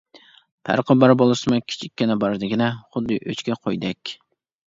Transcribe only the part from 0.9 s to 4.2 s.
بار بولسىمۇ كىچىككىنە بار دېگىنە، خۇددى ئۆچكە قويدەك.